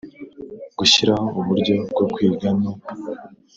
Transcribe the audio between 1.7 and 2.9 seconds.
bwo kwiga no